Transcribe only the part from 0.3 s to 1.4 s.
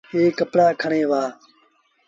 ڪپڙآ کڻي وهآ۔